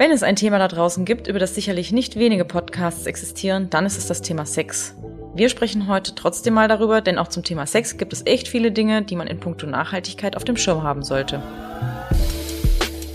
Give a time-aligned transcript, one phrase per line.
[0.00, 3.84] Wenn es ein Thema da draußen gibt, über das sicherlich nicht wenige Podcasts existieren, dann
[3.84, 4.94] ist es das Thema Sex.
[5.34, 8.72] Wir sprechen heute trotzdem mal darüber, denn auch zum Thema Sex gibt es echt viele
[8.72, 11.42] Dinge, die man in puncto Nachhaltigkeit auf dem Schirm haben sollte.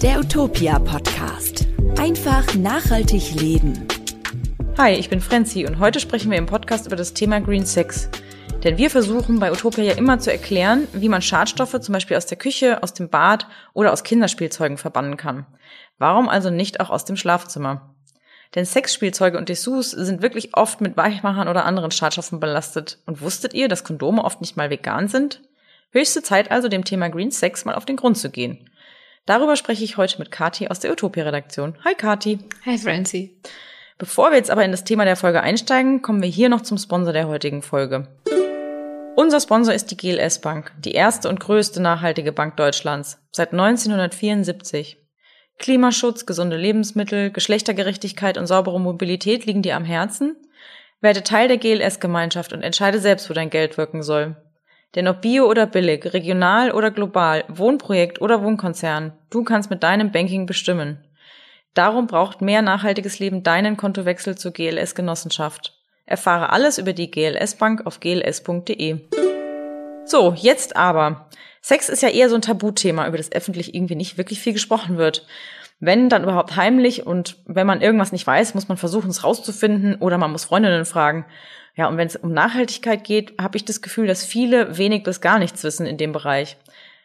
[0.03, 1.65] Der Utopia Podcast.
[1.97, 3.87] Einfach nachhaltig leben.
[4.77, 8.09] Hi, ich bin Frenzy und heute sprechen wir im Podcast über das Thema Green Sex.
[8.63, 12.25] Denn wir versuchen bei Utopia ja immer zu erklären, wie man Schadstoffe zum Beispiel aus
[12.25, 15.45] der Küche, aus dem Bad oder aus Kinderspielzeugen verbannen kann.
[15.99, 17.95] Warum also nicht auch aus dem Schlafzimmer?
[18.55, 22.99] Denn Sexspielzeuge und Dessous sind wirklich oft mit Weichmachern oder anderen Schadstoffen belastet.
[23.05, 25.41] Und wusstet ihr, dass Kondome oft nicht mal vegan sind?
[25.91, 28.69] Höchste Zeit also, dem Thema Green Sex mal auf den Grund zu gehen.
[29.25, 31.77] Darüber spreche ich heute mit Kati aus der Utopia-Redaktion.
[31.83, 32.39] Hi Kati.
[32.65, 33.37] Hi Francie.
[33.97, 36.77] Bevor wir jetzt aber in das Thema der Folge einsteigen, kommen wir hier noch zum
[36.77, 38.07] Sponsor der heutigen Folge.
[39.17, 44.97] Unser Sponsor ist die GLS Bank, die erste und größte nachhaltige Bank Deutschlands, seit 1974.
[45.57, 50.35] Klimaschutz, gesunde Lebensmittel, Geschlechtergerechtigkeit und saubere Mobilität liegen dir am Herzen?
[50.99, 54.35] Werde Teil der GLS-Gemeinschaft und entscheide selbst, wo dein Geld wirken soll.
[54.95, 60.11] Denn ob bio oder billig, regional oder global, Wohnprojekt oder Wohnkonzern, du kannst mit deinem
[60.11, 61.05] Banking bestimmen.
[61.73, 65.74] Darum braucht mehr nachhaltiges Leben deinen Kontowechsel zur GLS-Genossenschaft.
[66.05, 68.99] Erfahre alles über die GLS Bank auf gls.de.
[70.05, 71.29] So, jetzt aber.
[71.61, 74.97] Sex ist ja eher so ein Tabuthema, über das öffentlich irgendwie nicht wirklich viel gesprochen
[74.97, 75.25] wird.
[75.79, 79.95] Wenn, dann überhaupt heimlich und wenn man irgendwas nicht weiß, muss man versuchen, es rauszufinden
[79.95, 81.25] oder man muss Freundinnen fragen.
[81.75, 85.21] Ja, und wenn es um Nachhaltigkeit geht, habe ich das Gefühl, dass viele wenig bis
[85.21, 86.55] gar nichts wissen in dem Bereich.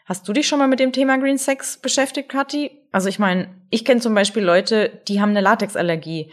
[0.04, 2.70] Hast du dich schon mal mit dem Thema Green Sex beschäftigt, Kathi?
[2.92, 6.30] Also ich meine, ich kenne zum Beispiel Leute, die haben eine Latexallergie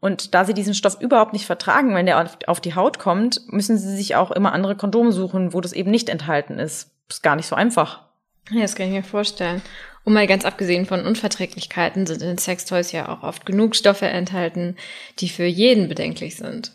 [0.00, 3.76] und da sie diesen Stoff überhaupt nicht vertragen, wenn der auf die Haut kommt, müssen
[3.76, 6.90] sie sich auch immer andere Kondome suchen, wo das eben nicht enthalten ist.
[7.08, 8.02] Ist gar nicht so einfach.
[8.50, 9.60] Ja, das kann ich mir vorstellen.
[10.04, 14.76] Und mal ganz abgesehen von Unverträglichkeiten sind in Sextoys ja auch oft genug Stoffe enthalten,
[15.18, 16.72] die für jeden bedenklich sind.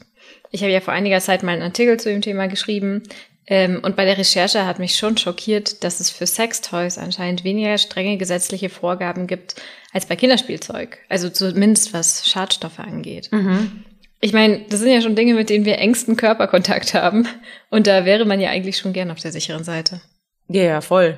[0.51, 3.01] Ich habe ja vor einiger Zeit mal einen Artikel zu dem Thema geschrieben,
[3.47, 7.77] ähm, und bei der Recherche hat mich schon schockiert, dass es für Sextoys anscheinend weniger
[7.77, 9.55] strenge gesetzliche Vorgaben gibt
[9.93, 10.97] als bei Kinderspielzeug.
[11.09, 13.31] Also zumindest was Schadstoffe angeht.
[13.31, 13.83] Mhm.
[14.21, 17.27] Ich meine, das sind ja schon Dinge, mit denen wir engsten Körperkontakt haben.
[17.69, 20.01] Und da wäre man ja eigentlich schon gern auf der sicheren Seite.
[20.47, 21.17] Ja, ja, voll.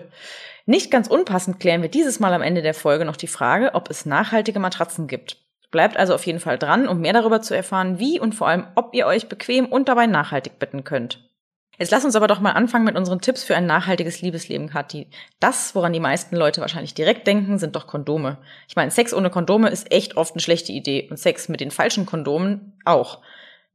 [0.65, 3.89] Nicht ganz unpassend klären wir dieses Mal am Ende der Folge noch die Frage, ob
[3.89, 5.37] es nachhaltige Matratzen gibt.
[5.71, 8.67] Bleibt also auf jeden Fall dran, um mehr darüber zu erfahren, wie und vor allem,
[8.75, 11.26] ob ihr euch bequem und dabei nachhaltig bitten könnt.
[11.77, 15.07] Jetzt lass uns aber doch mal anfangen mit unseren Tipps für ein nachhaltiges Liebesleben, Kathi.
[15.39, 18.39] Das, woran die meisten Leute wahrscheinlich direkt denken, sind doch Kondome.
[18.67, 21.69] Ich meine, Sex ohne Kondome ist echt oft eine schlechte Idee und Sex mit den
[21.69, 23.21] falschen Kondomen auch.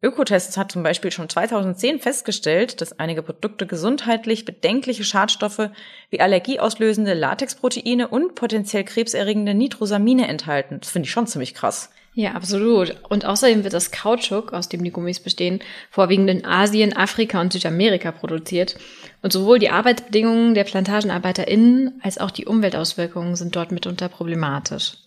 [0.05, 5.71] Ökotests hat zum Beispiel schon 2010 festgestellt, dass einige Produkte gesundheitlich bedenkliche Schadstoffe
[6.11, 10.81] wie allergieauslösende Latexproteine und potenziell krebserregende Nitrosamine enthalten.
[10.81, 11.91] Das finde ich schon ziemlich krass.
[12.15, 12.95] Ja, absolut.
[13.09, 17.55] Und außerdem wird das Kautschuk, aus dem die Gummis bestehen, vorwiegend in Asien, Afrika und
[17.55, 18.77] Südamerika produziert.
[19.23, 24.99] Und sowohl die Arbeitsbedingungen der PlantagenarbeiterInnen als auch die Umweltauswirkungen sind dort mitunter problematisch.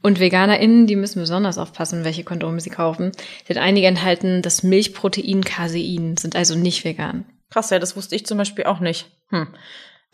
[0.00, 3.10] Und VeganerInnen, die müssen besonders aufpassen, welche Kondome sie kaufen,
[3.48, 7.24] denn einige enthalten das Milchprotein Casein, sind also nicht vegan.
[7.50, 9.06] Krass, ja, das wusste ich zum Beispiel auch nicht.
[9.30, 9.48] Hm.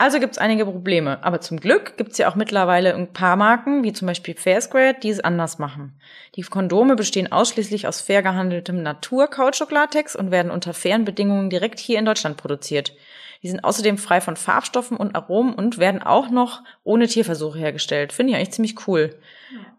[0.01, 3.37] Also gibt es einige Probleme, aber zum Glück gibt es ja auch mittlerweile ein paar
[3.37, 6.01] Marken, wie zum Beispiel Fair Square, die es anders machen.
[6.37, 11.99] Die Kondome bestehen ausschließlich aus fair gehandeltem Natur-Kautschuk-Latex und werden unter fairen Bedingungen direkt hier
[11.99, 12.95] in Deutschland produziert.
[13.43, 18.15] Die sind außerdem frei von Farbstoffen und Aromen und werden auch noch ohne Tierversuche hergestellt.
[18.15, 19.19] Finde ich eigentlich ziemlich cool.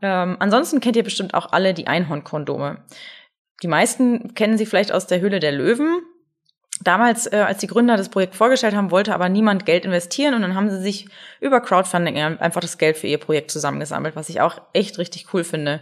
[0.03, 2.83] Ähm, ansonsten kennt ihr bestimmt auch alle die Einhornkondome.
[3.63, 6.03] Die meisten kennen sie vielleicht aus der Höhle der Löwen.
[6.83, 10.41] Damals, äh, als die Gründer das Projekt vorgestellt haben, wollte aber niemand Geld investieren und
[10.41, 11.07] dann haben sie sich
[11.39, 15.43] über Crowdfunding einfach das Geld für ihr Projekt zusammengesammelt, was ich auch echt richtig cool
[15.43, 15.81] finde.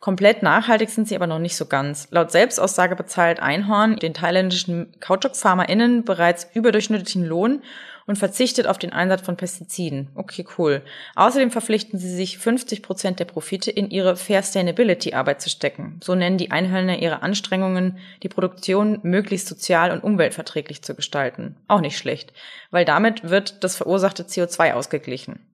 [0.00, 2.06] Komplett nachhaltig sind sie aber noch nicht so ganz.
[2.12, 7.62] Laut Selbstaussage bezahlt Einhorn den thailändischen Kautschuk-FarmerInnen bereits überdurchschnittlichen Lohn
[8.08, 10.08] und verzichtet auf den Einsatz von Pestiziden.
[10.14, 10.82] Okay, cool.
[11.14, 16.00] Außerdem verpflichten sie sich, 50 Prozent der Profite in ihre Fair Sustainability-Arbeit zu stecken.
[16.02, 21.56] So nennen die Einhörner ihre Anstrengungen, die Produktion möglichst sozial und umweltverträglich zu gestalten.
[21.68, 22.32] Auch nicht schlecht,
[22.70, 25.46] weil damit wird das verursachte CO2 ausgeglichen.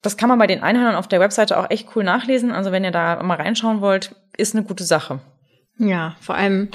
[0.00, 2.52] Das kann man bei den Einhörnern auf der Webseite auch echt cool nachlesen.
[2.52, 5.18] Also wenn ihr da mal reinschauen wollt, ist eine gute Sache.
[5.78, 6.68] Ja, vor allem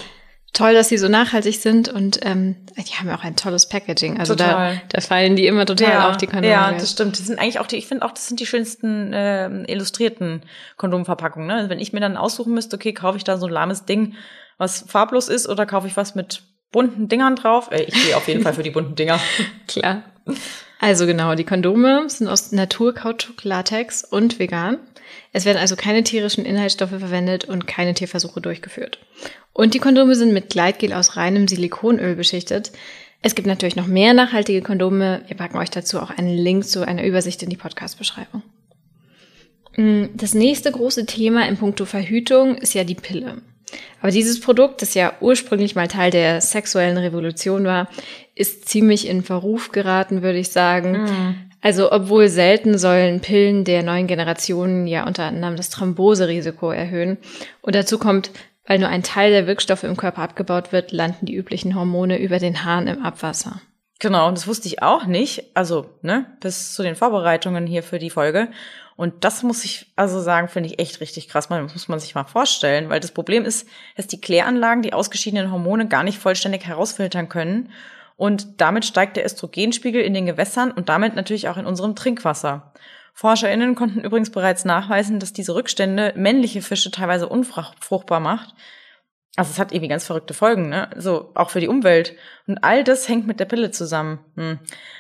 [0.54, 4.20] toll, dass sie so nachhaltig sind und ähm, die haben ja auch ein tolles Packaging.
[4.20, 4.76] Also total.
[4.76, 6.50] da, da fallen die immer total ja, auf die Kondome.
[6.50, 7.20] Ja, das stimmt.
[7.20, 10.44] Das sind eigentlich auch die, ich finde auch, das sind die schönsten äh, illustrierten
[10.78, 11.48] Kondomverpackungen.
[11.48, 11.56] Ne?
[11.56, 14.14] Also wenn ich mir dann aussuchen müsste, okay, kaufe ich da so ein lahmes Ding,
[14.58, 17.70] was farblos ist, oder kaufe ich was mit bunten Dingern drauf?
[17.72, 19.20] Äh, ich gehe auf jeden Fall für die bunten Dinger.
[19.68, 20.04] Klar.
[20.84, 24.80] Also genau, die Kondome sind aus Naturkautschuk, Latex und vegan.
[25.32, 29.00] Es werden also keine tierischen Inhaltsstoffe verwendet und keine Tierversuche durchgeführt.
[29.54, 32.74] Und die Kondome sind mit Gleitgel aus reinem Silikonöl beschichtet.
[33.22, 35.22] Es gibt natürlich noch mehr nachhaltige Kondome.
[35.28, 38.44] Wir packen euch dazu auch einen Link zu einer Übersicht in die Podcast-Beschreibung.
[39.78, 43.38] Mm, das nächste große Thema in puncto Verhütung ist ja die Pille.
[44.02, 47.88] Aber dieses Produkt, das ja ursprünglich mal Teil der sexuellen Revolution war,
[48.36, 51.04] ist ziemlich in Verruf geraten, würde ich sagen.
[51.04, 51.36] Mhm.
[51.62, 57.18] Also obwohl selten sollen Pillen der neuen Generationen ja unter anderem das Thromboserisiko erhöhen.
[57.62, 58.32] Und dazu kommt,
[58.66, 62.40] weil nur ein Teil der Wirkstoffe im Körper abgebaut wird, landen die üblichen Hormone über
[62.40, 63.62] den Haaren im Abwasser.
[64.00, 65.56] Genau, und das wusste ich auch nicht.
[65.56, 68.50] Also, ne, bis zu den Vorbereitungen hier für die Folge.
[68.96, 71.50] Und das muss ich also sagen, finde ich echt richtig krass.
[71.50, 75.52] Man muss man sich mal vorstellen, weil das Problem ist, dass die Kläranlagen die ausgeschiedenen
[75.52, 77.70] Hormone gar nicht vollständig herausfiltern können.
[78.16, 82.74] Und damit steigt der Östrogenspiegel in den Gewässern und damit natürlich auch in unserem Trinkwasser.
[83.14, 88.56] ForscherInnen konnten übrigens bereits nachweisen, dass diese Rückstände männliche Fische teilweise unfruchtbar macht,
[89.36, 90.92] also es hat irgendwie ganz verrückte Folgen, ne?
[90.96, 92.16] So auch für die Umwelt.
[92.46, 94.20] Und all das hängt mit der Pille zusammen.
[94.36, 94.60] Hm.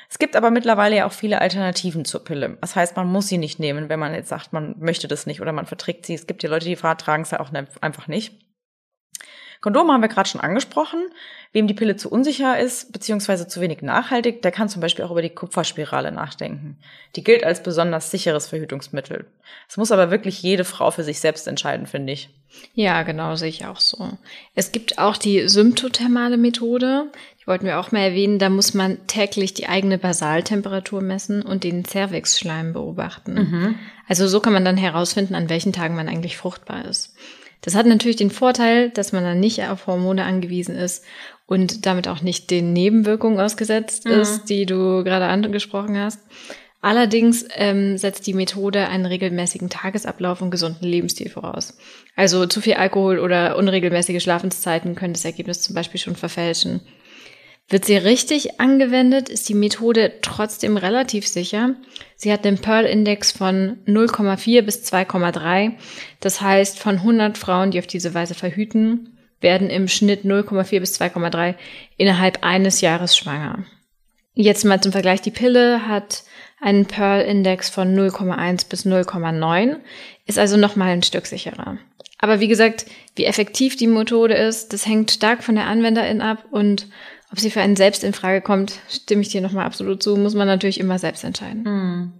[0.09, 2.57] Es gibt aber mittlerweile ja auch viele Alternativen zur Pille.
[2.59, 5.39] Das heißt, man muss sie nicht nehmen, wenn man jetzt sagt, man möchte das nicht
[5.39, 6.15] oder man verträgt sie.
[6.15, 8.39] Es gibt ja Leute, die tragen es ja auch ne, einfach nicht.
[9.63, 10.99] Kondome haben wir gerade schon angesprochen.
[11.53, 15.11] Wem die Pille zu unsicher ist, beziehungsweise zu wenig nachhaltig, der kann zum Beispiel auch
[15.11, 16.77] über die Kupferspirale nachdenken.
[17.15, 19.25] Die gilt als besonders sicheres Verhütungsmittel.
[19.69, 22.29] Es muss aber wirklich jede Frau für sich selbst entscheiden, finde ich.
[22.73, 24.09] Ja, genau, sehe ich auch so.
[24.53, 27.09] Es gibt auch die symptothermale Methode.
[27.41, 28.39] Die wollten wir auch mal erwähnen.
[28.39, 33.33] Da muss man täglich die eigene Basaltemperatur messen und den Cervixschleim beobachten.
[33.33, 33.75] Mhm.
[34.09, 37.15] Also so kann man dann herausfinden, an welchen Tagen man eigentlich fruchtbar ist.
[37.63, 41.03] Das hat natürlich den Vorteil, dass man dann nicht auf Hormone angewiesen ist
[41.45, 44.11] und damit auch nicht den Nebenwirkungen ausgesetzt mhm.
[44.11, 46.19] ist, die du gerade angesprochen hast.
[46.81, 51.77] Allerdings ähm, setzt die Methode einen regelmäßigen Tagesablauf und gesunden Lebensstil voraus.
[52.17, 56.81] Also zu viel Alkohol oder unregelmäßige Schlafenszeiten können das Ergebnis zum Beispiel schon verfälschen.
[57.73, 61.73] Wird sie richtig angewendet, ist die Methode trotzdem relativ sicher.
[62.15, 65.71] Sie hat den Pearl-Index von 0,4 bis 2,3.
[66.19, 71.01] Das heißt, von 100 Frauen, die auf diese Weise verhüten, werden im Schnitt 0,4 bis
[71.01, 71.55] 2,3
[71.97, 73.65] innerhalb eines Jahres schwanger.
[74.35, 75.21] Jetzt mal zum Vergleich.
[75.21, 76.25] Die Pille hat
[76.61, 79.77] einen Pearl-Index von 0,1 bis 0,9,
[80.27, 81.79] ist also nochmal ein Stück sicherer.
[82.19, 82.85] Aber wie gesagt,
[83.15, 86.87] wie effektiv die Methode ist, das hängt stark von der Anwenderin ab und
[87.33, 90.35] ob sie für einen selbst in Frage kommt, stimme ich dir nochmal absolut zu, muss
[90.35, 91.63] man natürlich immer selbst entscheiden.
[91.63, 92.13] Mhm.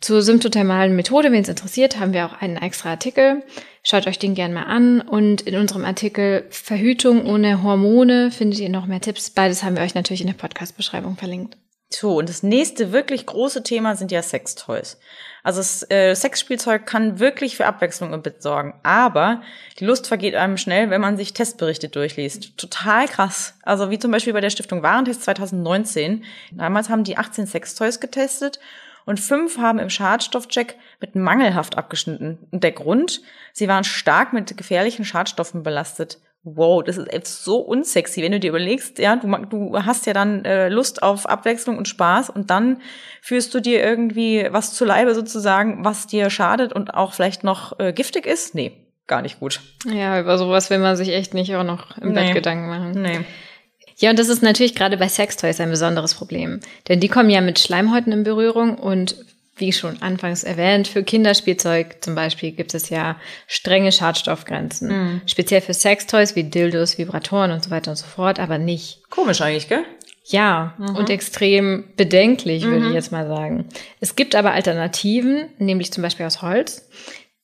[0.00, 3.42] Zur symptothermalen Methode, wen es interessiert, haben wir auch einen extra Artikel.
[3.82, 5.02] Schaut euch den gern mal an.
[5.02, 9.28] Und in unserem Artikel Verhütung ohne Hormone findet ihr noch mehr Tipps.
[9.28, 11.58] Beides haben wir euch natürlich in der Podcast-Beschreibung verlinkt.
[11.90, 14.98] So, und das nächste wirklich große Thema sind ja Sextoys.
[15.42, 19.42] Also das äh, Sexspielzeug kann wirklich für Abwechslung im Bett sorgen, aber
[19.78, 22.56] die Lust vergeht einem schnell, wenn man sich Testberichte durchliest.
[22.56, 23.54] Total krass.
[23.62, 26.24] Also wie zum Beispiel bei der Stiftung Warentest 2019.
[26.52, 28.58] Damals haben die 18 Sextoys getestet
[29.04, 32.46] und fünf haben im Schadstoffcheck mit mangelhaft abgeschnitten.
[32.50, 33.22] Und der Grund?
[33.52, 38.40] Sie waren stark mit gefährlichen Schadstoffen belastet wow, das ist echt so unsexy, wenn du
[38.40, 42.50] dir überlegst, ja, du, du hast ja dann äh, Lust auf Abwechslung und Spaß und
[42.50, 42.80] dann
[43.22, 47.78] führst du dir irgendwie was zu Leibe sozusagen, was dir schadet und auch vielleicht noch
[47.78, 48.54] äh, giftig ist?
[48.54, 48.72] Nee,
[49.06, 49.60] gar nicht gut.
[49.84, 52.14] Ja, über sowas will man sich echt nicht auch noch im nee.
[52.14, 53.02] Bett Gedanken machen.
[53.02, 53.20] Nee.
[53.96, 56.60] Ja, und das ist natürlich gerade bei Sextoys ein besonderes Problem.
[56.86, 59.16] Denn die kommen ja mit Schleimhäuten in Berührung und
[59.60, 64.88] wie schon anfangs erwähnt, für Kinderspielzeug zum Beispiel gibt es ja strenge Schadstoffgrenzen.
[64.88, 65.20] Mhm.
[65.26, 69.02] Speziell für Sextoys wie Dildos, Vibratoren und so weiter und so fort, aber nicht.
[69.10, 69.84] Komisch eigentlich, gell?
[70.24, 70.96] Ja, mhm.
[70.96, 72.88] und extrem bedenklich, würde mhm.
[72.88, 73.66] ich jetzt mal sagen.
[74.00, 76.88] Es gibt aber Alternativen, nämlich zum Beispiel aus Holz.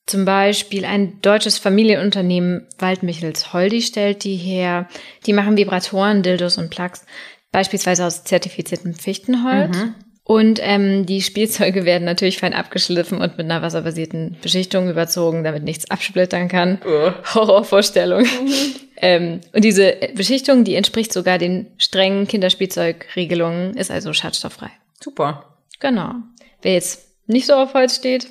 [0.05, 4.87] Zum Beispiel ein deutsches Familienunternehmen Waldmichels Holdi stellt die her.
[5.25, 7.05] Die machen Vibratoren, Dildos und Plugs,
[7.51, 9.75] beispielsweise aus zertifiziertem Fichtenholz.
[9.75, 9.95] Mhm.
[10.27, 15.63] Und ähm, die Spielzeuge werden natürlich fein abgeschliffen und mit einer wasserbasierten Beschichtung überzogen, damit
[15.63, 16.79] nichts absplittern kann.
[16.85, 17.11] Uh.
[17.33, 18.25] Horrorvorstellung.
[18.35, 18.75] Mhm.
[19.01, 24.71] ähm, und diese Beschichtung, die entspricht sogar den strengen Kinderspielzeugregelungen, ist also schadstofffrei.
[25.01, 25.57] Super.
[25.79, 26.13] Genau.
[26.61, 28.27] Wer jetzt nicht so auf Holz steht,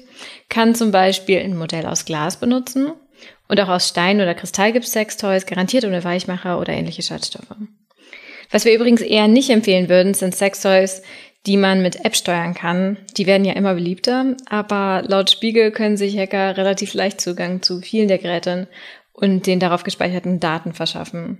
[0.48, 2.92] kann zum Beispiel ein Modell aus Glas benutzen.
[3.46, 7.56] Und auch aus Stein oder Kristall gibt es Sextoys, garantiert ohne Weichmacher oder ähnliche Schadstoffe.
[8.50, 11.02] Was wir übrigens eher nicht empfehlen würden, sind Sextoys,
[11.46, 12.96] die man mit App steuern kann.
[13.16, 17.80] Die werden ja immer beliebter, aber laut Spiegel können sich Hacker relativ leicht Zugang zu
[17.80, 18.68] vielen der Geräte
[19.12, 21.38] und den darauf gespeicherten Daten verschaffen.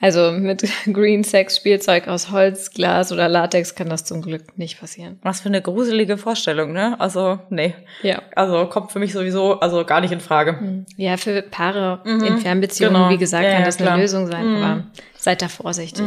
[0.00, 4.78] Also mit Green Sex Spielzeug aus Holz, Glas oder Latex kann das zum Glück nicht
[4.80, 5.18] passieren.
[5.22, 6.98] Was für eine gruselige Vorstellung, ne?
[7.00, 7.74] Also, nee.
[8.02, 8.20] Ja.
[8.34, 10.58] Also kommt für mich sowieso also gar nicht in Frage.
[10.60, 10.86] Hm.
[10.96, 12.24] Ja, für Paare Mhm.
[12.24, 13.10] in Fernbeziehungen, Genau.
[13.10, 13.92] wie gesagt, Ja, kann ja, das klar.
[13.92, 14.62] eine Lösung sein, Mhm.
[14.62, 14.84] aber
[15.16, 16.04] seid da vorsichtig.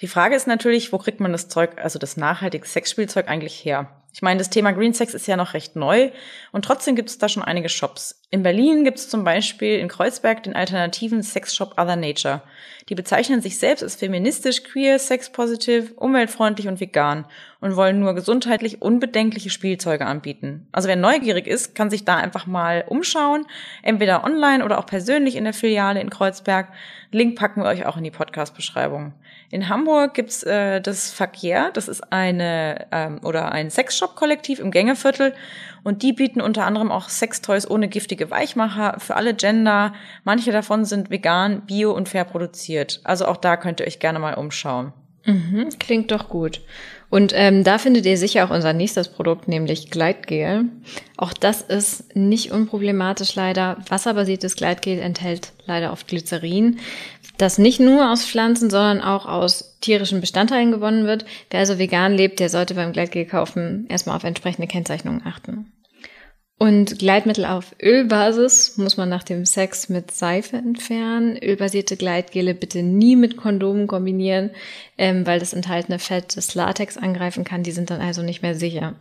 [0.00, 3.90] Die Frage ist natürlich, wo kriegt man das Zeug, also das nachhaltige Sexspielzeug eigentlich her?
[4.12, 6.10] Ich meine, das Thema Green Sex ist ja noch recht neu
[6.52, 8.22] und trotzdem gibt es da schon einige Shops.
[8.30, 12.42] In Berlin gibt es zum Beispiel in Kreuzberg den alternativen Sexshop Other Nature.
[12.88, 17.24] Die bezeichnen sich selbst als feministisch, queer, sex-positive, umweltfreundlich und vegan
[17.60, 20.68] und wollen nur gesundheitlich unbedenkliche Spielzeuge anbieten.
[20.70, 23.46] Also wer neugierig ist, kann sich da einfach mal umschauen,
[23.82, 26.68] entweder online oder auch persönlich in der Filiale in Kreuzberg.
[27.10, 29.14] Link packen wir euch auch in die Podcast-Beschreibung.
[29.50, 35.32] In Hamburg gibt's äh, das Verkehr, das ist eine ähm, oder ein Sexshop-Kollektiv im Gängeviertel
[35.84, 39.92] und die bieten unter anderem auch Sextoys ohne giftige Weichmacher für alle Gender.
[40.24, 42.73] Manche davon sind vegan, bio und fair produziert.
[43.04, 44.92] Also auch da könnt ihr euch gerne mal umschauen.
[45.26, 46.60] Mhm, klingt doch gut.
[47.08, 50.64] Und ähm, da findet ihr sicher auch unser nächstes Produkt, nämlich Gleitgel.
[51.16, 53.78] Auch das ist nicht unproblematisch leider.
[53.88, 56.80] Wasserbasiertes Gleitgel enthält leider oft Glycerin,
[57.38, 61.24] das nicht nur aus Pflanzen, sondern auch aus tierischen Bestandteilen gewonnen wird.
[61.50, 65.72] Wer also vegan lebt, der sollte beim Gleitgel kaufen erstmal auf entsprechende Kennzeichnungen achten.
[66.56, 71.36] Und Gleitmittel auf Ölbasis muss man nach dem Sex mit Seife entfernen.
[71.36, 74.50] Ölbasierte Gleitgele bitte nie mit Kondomen kombinieren,
[74.96, 77.64] ähm, weil das enthaltene Fett das Latex angreifen kann.
[77.64, 78.94] Die sind dann also nicht mehr sicher.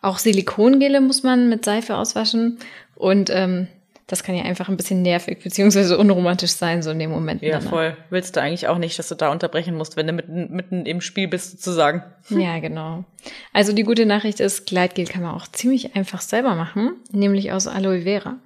[0.00, 2.58] Auch Silikongele muss man mit Seife auswaschen.
[2.94, 3.68] Und ähm,
[4.06, 7.40] das kann ja einfach ein bisschen nervig beziehungsweise unromantisch sein, so in dem Moment.
[7.40, 7.70] Ja, miteinander.
[7.70, 7.96] voll.
[8.10, 11.00] Willst du eigentlich auch nicht, dass du da unterbrechen musst, wenn du mitten, mitten im
[11.00, 12.02] Spiel bist, sozusagen.
[12.30, 13.04] Ja, genau.
[13.52, 17.66] Also die gute Nachricht ist, Gleitgel kann man auch ziemlich einfach selber machen, nämlich aus
[17.66, 18.38] Aloe Vera.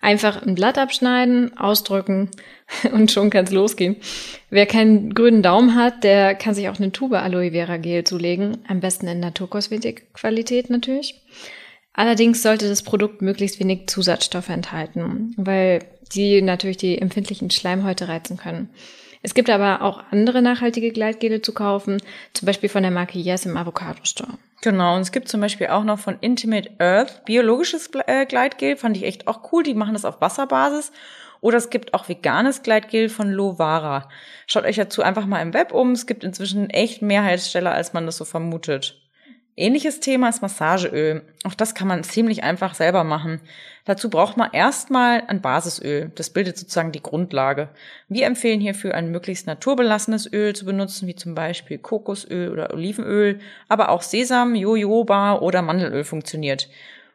[0.00, 2.30] Einfach ein Blatt abschneiden, ausdrücken
[2.92, 3.96] und schon kann's losgehen.
[4.50, 8.58] Wer keinen grünen Daumen hat, der kann sich auch eine Tube Aloe Vera Gel zulegen,
[8.68, 11.20] am besten in Naturkosmetik-Qualität natürlich.
[11.98, 15.80] Allerdings sollte das Produkt möglichst wenig Zusatzstoffe enthalten, weil
[16.12, 18.70] die natürlich die empfindlichen Schleimhäute reizen können.
[19.20, 22.00] Es gibt aber auch andere nachhaltige Gleitgele zu kaufen,
[22.34, 24.30] zum Beispiel von der Marke Yes im Avocado Store.
[24.62, 28.96] Genau, und es gibt zum Beispiel auch noch von Intimate Earth biologisches äh, Gleitgel, fand
[28.96, 29.64] ich echt auch cool.
[29.64, 30.92] Die machen das auf Wasserbasis.
[31.40, 34.08] Oder es gibt auch veganes Gleitgel von Lovara.
[34.46, 35.90] Schaut euch dazu einfach mal im Web um.
[35.90, 39.07] Es gibt inzwischen echt mehr Hersteller, als man das so vermutet.
[39.58, 41.22] Ähnliches Thema ist Massageöl.
[41.42, 43.40] Auch das kann man ziemlich einfach selber machen.
[43.84, 46.12] Dazu braucht man erstmal ein Basisöl.
[46.14, 47.68] Das bildet sozusagen die Grundlage.
[48.08, 53.40] Wir empfehlen hierfür ein möglichst naturbelassenes Öl zu benutzen, wie zum Beispiel Kokosöl oder Olivenöl,
[53.68, 56.68] aber auch Sesam, Jojoba oder Mandelöl funktioniert.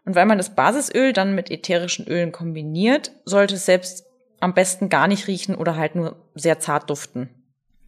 [0.04, 4.06] Und weil man das Basisöl dann mit ätherischen Ölen kombiniert, sollte es selbst
[4.42, 7.30] am besten gar nicht riechen oder halt nur sehr zart duften.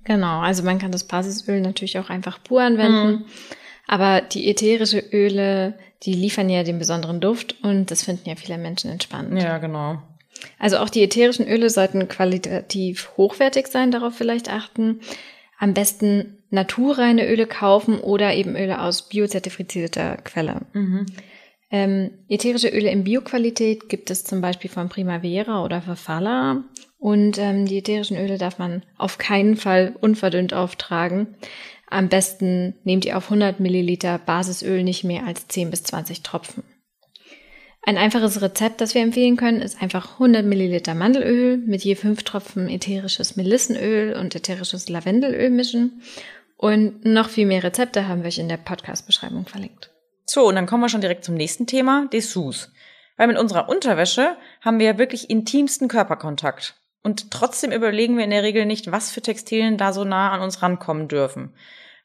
[0.05, 3.25] Genau, also man kann das Basisöl natürlich auch einfach pur anwenden.
[3.87, 8.57] Aber die ätherische Öle, die liefern ja den besonderen Duft und das finden ja viele
[8.57, 9.41] Menschen entspannend.
[9.41, 10.01] Ja, genau.
[10.59, 15.01] Also auch die ätherischen Öle sollten qualitativ hochwertig sein, darauf vielleicht achten.
[15.57, 20.61] Am besten naturreine Öle kaufen oder eben Öle aus biozertifizierter Quelle.
[21.71, 26.63] Ähm, ätherische Öle in Bioqualität gibt es zum Beispiel von Primavera oder Verfalla.
[26.97, 31.35] Und ähm, die ätherischen Öle darf man auf keinen Fall unverdünnt auftragen.
[31.87, 36.63] Am besten nehmt ihr auf 100 Milliliter Basisöl nicht mehr als 10 bis 20 Tropfen.
[37.87, 42.23] Ein einfaches Rezept, das wir empfehlen können, ist einfach 100 Milliliter Mandelöl mit je 5
[42.23, 46.01] Tropfen ätherisches Melissenöl und ätherisches Lavendelöl mischen.
[46.57, 49.91] Und noch viel mehr Rezepte haben wir euch in der Podcast-Beschreibung verlinkt.
[50.25, 52.71] So, und dann kommen wir schon direkt zum nächsten Thema, Dessous.
[53.17, 56.73] Weil mit unserer Unterwäsche haben wir ja wirklich intimsten Körperkontakt.
[57.05, 60.41] Und trotzdem überlegen wir in der Regel nicht, was für Textilien da so nah an
[60.41, 61.53] uns rankommen dürfen.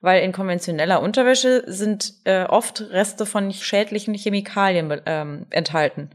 [0.02, 6.10] Weil in konventioneller Unterwäsche sind äh, oft Reste von schädlichen Chemikalien ähm, enthalten.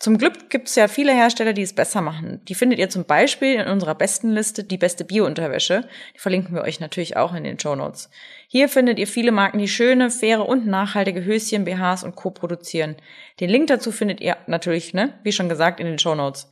[0.00, 2.40] Zum Glück gibt es ja viele Hersteller, die es besser machen.
[2.48, 5.88] Die findet ihr zum Beispiel in unserer besten Liste, die beste Bio-Unterwäsche.
[6.16, 8.10] Die verlinken wir euch natürlich auch in den Show Notes.
[8.48, 12.32] Hier findet ihr viele Marken, die schöne, faire und nachhaltige Höschen, BHs und Co.
[12.32, 12.96] produzieren.
[13.38, 16.50] Den Link dazu findet ihr natürlich, ne, wie schon gesagt, in den Show Notes.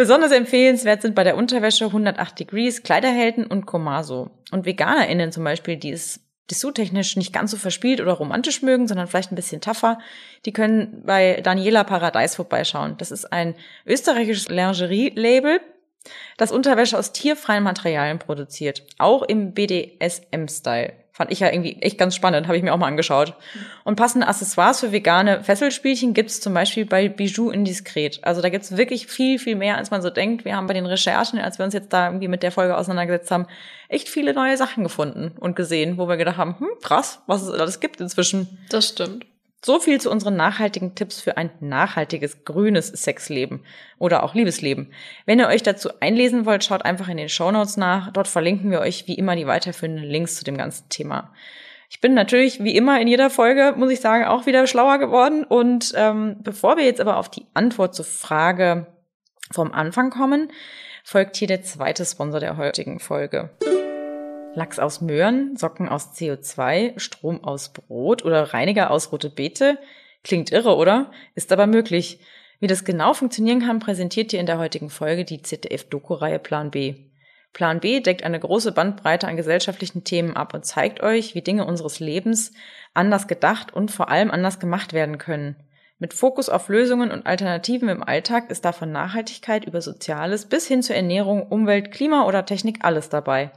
[0.00, 4.30] Besonders empfehlenswert sind bei der Unterwäsche 108 Degrees, Kleiderhelden und Comaso.
[4.50, 9.08] Und VeganerInnen zum Beispiel, die es dessous-technisch nicht ganz so verspielt oder romantisch mögen, sondern
[9.08, 9.98] vielleicht ein bisschen tougher,
[10.46, 12.94] die können bei Daniela Paradise vorbeischauen.
[12.96, 13.54] Das ist ein
[13.84, 15.60] österreichisches Lingerie-Label,
[16.38, 18.86] das Unterwäsche aus tierfreien Materialien produziert.
[18.96, 20.94] Auch im BDSM-Style.
[21.20, 23.34] Fand ich ja irgendwie echt ganz spannend, habe ich mir auch mal angeschaut.
[23.84, 28.20] Und passende Accessoires für vegane Fesselspielchen gibt's zum Beispiel bei Bijou Indiskret.
[28.22, 30.46] Also da gibt's wirklich viel, viel mehr, als man so denkt.
[30.46, 33.30] Wir haben bei den Recherchen, als wir uns jetzt da irgendwie mit der Folge auseinandergesetzt
[33.32, 33.46] haben,
[33.90, 37.50] echt viele neue Sachen gefunden und gesehen, wo wir gedacht haben, hm, krass, was es
[37.50, 38.58] alles gibt inzwischen.
[38.70, 39.26] Das stimmt.
[39.62, 43.64] So viel zu unseren nachhaltigen Tipps für ein nachhaltiges, grünes Sexleben
[43.98, 44.92] oder auch Liebesleben.
[45.26, 48.10] Wenn ihr euch dazu einlesen wollt, schaut einfach in den Shownotes nach.
[48.12, 51.34] Dort verlinken wir euch wie immer die weiterführenden Links zu dem ganzen Thema.
[51.90, 55.44] Ich bin natürlich wie immer in jeder Folge, muss ich sagen, auch wieder schlauer geworden.
[55.44, 58.86] Und ähm, bevor wir jetzt aber auf die Antwort zur Frage
[59.52, 60.50] vom Anfang kommen,
[61.04, 63.50] folgt hier der zweite Sponsor der heutigen Folge.
[64.54, 69.78] Lachs aus Möhren, Socken aus CO2, Strom aus Brot oder Reiniger aus rote Beete?
[70.24, 71.12] Klingt irre, oder?
[71.36, 72.18] Ist aber möglich.
[72.58, 76.96] Wie das genau funktionieren kann, präsentiert dir in der heutigen Folge die ZDF-Doku-Reihe Plan B.
[77.52, 81.64] Plan B deckt eine große Bandbreite an gesellschaftlichen Themen ab und zeigt euch, wie Dinge
[81.64, 82.52] unseres Lebens
[82.92, 85.56] anders gedacht und vor allem anders gemacht werden können.
[85.98, 90.66] Mit Fokus auf Lösungen und Alternativen im Alltag ist da von Nachhaltigkeit über Soziales bis
[90.66, 93.52] hin zur Ernährung, Umwelt, Klima oder Technik alles dabei.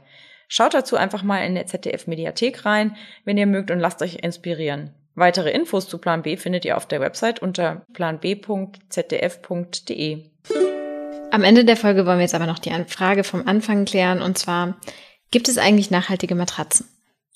[0.48, 4.16] Schaut dazu einfach mal in der ZDF Mediathek rein, wenn ihr mögt und lasst euch
[4.22, 4.94] inspirieren.
[5.14, 8.64] Weitere Infos zu Plan B findet ihr auf der Website unter planb.zdf.de.
[11.30, 14.38] Am Ende der Folge wollen wir jetzt aber noch die Frage vom Anfang klären und
[14.38, 14.76] zwar,
[15.30, 16.88] gibt es eigentlich nachhaltige Matratzen?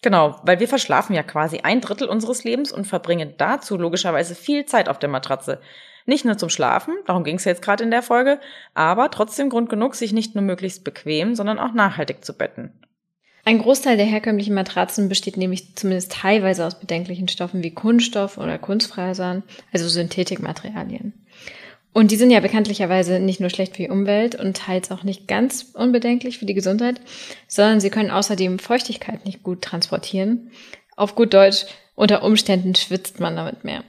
[0.03, 4.67] Genau, weil wir verschlafen ja quasi ein Drittel unseres Lebens und verbringen dazu logischerweise viel
[4.67, 5.61] Zeit auf der Matratze.
[6.07, 8.41] Nicht nur zum Schlafen, darum ging es jetzt gerade in der Folge,
[8.75, 12.73] aber trotzdem Grund genug, sich nicht nur möglichst bequem, sondern auch nachhaltig zu betten.
[13.49, 18.59] Ein Großteil der herkömmlichen Matratzen besteht nämlich zumindest teilweise aus bedenklichen Stoffen wie Kunststoff oder
[18.59, 21.15] Kunstfasern, also Synthetikmaterialien.
[21.95, 25.29] Und die sind ja bekanntlicherweise nicht nur schlecht für die Umwelt und teils auch nicht
[25.29, 27.01] ganz unbedenklich für die Gesundheit,
[27.47, 30.51] sondern sie können außerdem Feuchtigkeit nicht gut transportieren.
[30.95, 31.65] Auf gut Deutsch,
[31.95, 33.83] unter Umständen schwitzt man damit mehr.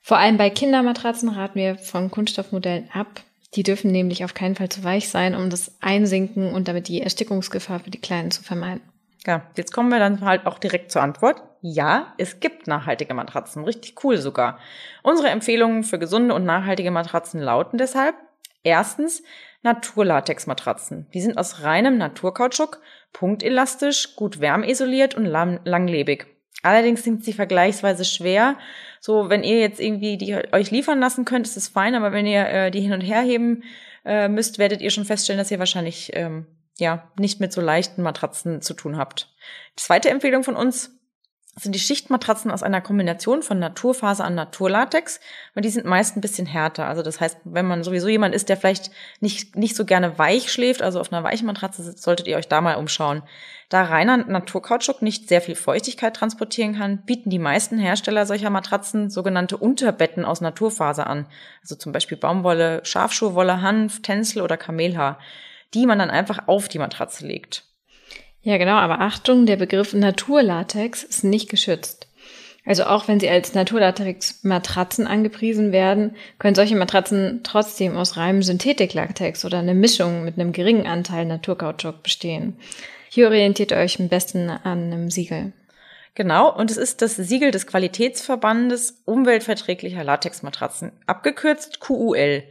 [0.00, 4.68] Vor allem bei Kindermatratzen raten wir von Kunststoffmodellen ab, die dürfen nämlich auf keinen Fall
[4.68, 8.82] zu weich sein, um das Einsinken und damit die Erstickungsgefahr für die Kleinen zu vermeiden.
[9.26, 11.42] Ja, jetzt kommen wir dann halt auch direkt zur Antwort.
[11.60, 14.58] Ja, es gibt nachhaltige Matratzen, richtig cool sogar.
[15.02, 18.14] Unsere Empfehlungen für gesunde und nachhaltige Matratzen lauten deshalb
[18.62, 19.22] erstens
[19.62, 21.06] Naturlatex-Matratzen.
[21.12, 22.80] Die sind aus reinem Naturkautschuk,
[23.12, 26.26] punktelastisch, gut wärmeisoliert und lang langlebig.
[26.62, 28.58] Allerdings sind sie vergleichsweise schwer.
[29.00, 32.26] So, wenn ihr jetzt irgendwie die euch liefern lassen könnt, ist es fein, aber wenn
[32.26, 33.62] ihr äh, die hin und her heben
[34.04, 36.46] äh, müsst, werdet ihr schon feststellen, dass ihr wahrscheinlich ähm,
[36.78, 39.32] ja nicht mit so leichten Matratzen zu tun habt.
[39.76, 40.99] Zweite Empfehlung von uns
[41.60, 45.20] sind die Schichtmatratzen aus einer Kombination von Naturfaser an Naturlatex,
[45.54, 46.86] weil die sind meist ein bisschen härter.
[46.86, 50.50] Also das heißt, wenn man sowieso jemand ist, der vielleicht nicht, nicht so gerne weich
[50.50, 53.22] schläft, also auf einer weichen Matratze sitzt, solltet ihr euch da mal umschauen.
[53.68, 59.10] Da reiner Naturkautschuk nicht sehr viel Feuchtigkeit transportieren kann, bieten die meisten Hersteller solcher Matratzen
[59.10, 61.26] sogenannte Unterbetten aus Naturfaser an.
[61.62, 65.18] Also zum Beispiel Baumwolle, Schafschuhwolle, Hanf, Tencel oder Kamelhaar,
[65.74, 67.69] die man dann einfach auf die Matratze legt.
[68.42, 72.08] Ja, genau, aber Achtung, der Begriff Naturlatex ist nicht geschützt.
[72.64, 79.44] Also auch wenn sie als Naturlatex-Matratzen angepriesen werden, können solche Matratzen trotzdem aus reinem Synthetiklatex
[79.44, 82.56] oder eine Mischung mit einem geringen Anteil Naturkautschuk bestehen.
[83.08, 85.52] Hier orientiert ihr euch am besten an einem Siegel.
[86.14, 92.42] Genau, und es ist das Siegel des Qualitätsverbandes umweltverträglicher Latexmatratzen, abgekürzt QUL.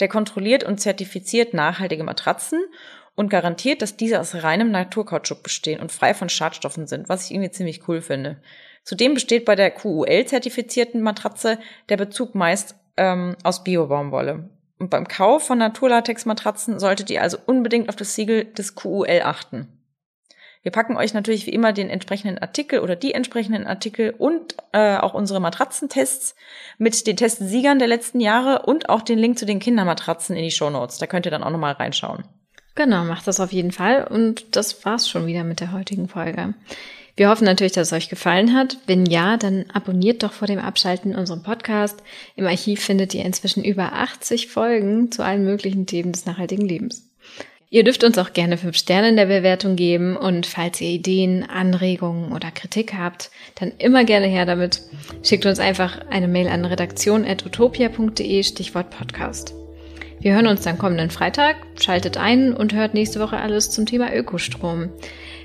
[0.00, 2.60] Der kontrolliert und zertifiziert nachhaltige Matratzen
[3.14, 7.32] und garantiert, dass diese aus reinem Naturkautschuk bestehen und frei von Schadstoffen sind, was ich
[7.32, 8.38] irgendwie ziemlich cool finde.
[8.82, 14.50] Zudem besteht bei der QUL-zertifizierten Matratze der Bezug meist ähm, aus Biobaumwolle.
[14.78, 19.68] Und beim Kauf von Naturlatex-Matratzen solltet ihr also unbedingt auf das Siegel des QUL achten.
[20.62, 24.96] Wir packen euch natürlich wie immer den entsprechenden Artikel oder die entsprechenden Artikel und äh,
[24.96, 26.34] auch unsere Matratzentests
[26.78, 30.50] mit den Testsiegern der letzten Jahre und auch den Link zu den Kindermatratzen in die
[30.50, 30.96] Show Notes.
[30.96, 32.24] Da könnt ihr dann auch nochmal reinschauen.
[32.74, 34.04] Genau, macht das auf jeden Fall.
[34.04, 36.54] Und das war's schon wieder mit der heutigen Folge.
[37.16, 38.78] Wir hoffen natürlich, dass es euch gefallen hat.
[38.86, 42.02] Wenn ja, dann abonniert doch vor dem Abschalten unseren Podcast.
[42.34, 47.08] Im Archiv findet ihr inzwischen über 80 Folgen zu allen möglichen Themen des nachhaltigen Lebens.
[47.70, 51.42] Ihr dürft uns auch gerne fünf Sterne in der Bewertung geben und falls ihr Ideen,
[51.42, 54.82] Anregungen oder Kritik habt, dann immer gerne her damit.
[55.24, 59.54] Schickt uns einfach eine Mail an redaktion.utopia.de Stichwort Podcast.
[60.20, 64.14] Wir hören uns dann kommenden Freitag, schaltet ein und hört nächste Woche alles zum Thema
[64.14, 64.88] Ökostrom.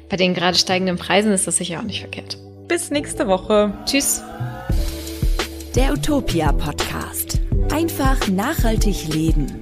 [0.10, 2.38] Bei den gerade steigenden Preisen ist das sicher auch nicht verkehrt.
[2.68, 3.74] Bis nächste Woche.
[3.86, 4.22] Tschüss.
[5.76, 7.40] Der Utopia Podcast.
[7.72, 9.60] Einfach nachhaltig leben.